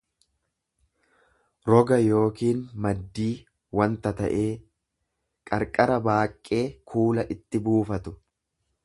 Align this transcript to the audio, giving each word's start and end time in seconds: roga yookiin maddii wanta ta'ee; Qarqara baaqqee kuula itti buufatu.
roga 1.71 1.99
yookiin 2.05 2.63
maddii 2.85 3.29
wanta 3.81 4.13
ta'ee; 4.23 4.47
Qarqara 5.53 5.99
baaqqee 6.09 6.63
kuula 6.95 7.31
itti 7.37 7.63
buufatu. 7.69 8.17